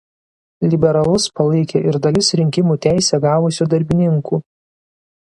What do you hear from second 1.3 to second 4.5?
palaikė ir dalis rinkimų teisę gavusių darbininkų.